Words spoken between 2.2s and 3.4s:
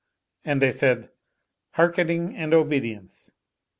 and obedience."